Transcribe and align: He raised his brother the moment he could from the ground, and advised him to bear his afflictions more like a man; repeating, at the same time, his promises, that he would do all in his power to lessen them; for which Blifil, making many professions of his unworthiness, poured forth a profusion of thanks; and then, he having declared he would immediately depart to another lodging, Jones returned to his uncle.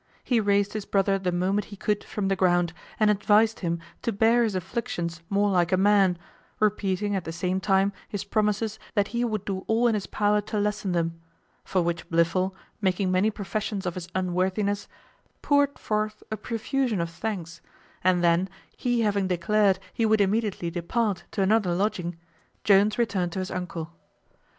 He 0.23 0.39
raised 0.39 0.73
his 0.73 0.85
brother 0.85 1.19
the 1.19 1.31
moment 1.31 1.65
he 1.65 1.75
could 1.75 2.03
from 2.03 2.27
the 2.27 2.35
ground, 2.35 2.73
and 2.99 3.11
advised 3.11 3.59
him 3.59 3.79
to 4.01 4.11
bear 4.11 4.43
his 4.43 4.55
afflictions 4.55 5.21
more 5.29 5.51
like 5.51 5.71
a 5.71 5.77
man; 5.77 6.17
repeating, 6.59 7.15
at 7.15 7.23
the 7.23 7.31
same 7.31 7.59
time, 7.59 7.93
his 8.09 8.23
promises, 8.23 8.79
that 8.95 9.09
he 9.09 9.23
would 9.23 9.45
do 9.45 9.59
all 9.67 9.85
in 9.87 9.93
his 9.93 10.07
power 10.07 10.41
to 10.41 10.59
lessen 10.59 10.93
them; 10.93 11.21
for 11.63 11.83
which 11.83 12.09
Blifil, 12.09 12.55
making 12.81 13.11
many 13.11 13.29
professions 13.29 13.85
of 13.85 13.93
his 13.93 14.07
unworthiness, 14.15 14.87
poured 15.43 15.77
forth 15.77 16.23
a 16.31 16.35
profusion 16.35 16.99
of 16.99 17.11
thanks; 17.11 17.61
and 18.03 18.23
then, 18.23 18.49
he 18.75 19.01
having 19.01 19.27
declared 19.27 19.77
he 19.93 20.07
would 20.07 20.19
immediately 20.19 20.71
depart 20.71 21.25
to 21.29 21.43
another 21.43 21.75
lodging, 21.75 22.17
Jones 22.63 22.97
returned 22.97 23.33
to 23.33 23.37
his 23.37 23.51
uncle. 23.51 23.93